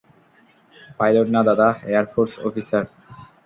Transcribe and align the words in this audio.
Pilot 0.97 1.27
না 1.35 1.41
দাদা, 1.47 1.67
air force 1.89 2.33
officer. 2.47 2.83